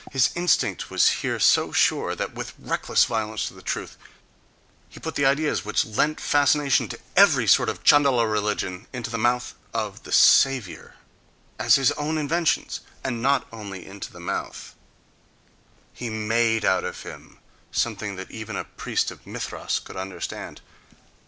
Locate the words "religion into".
8.25-9.11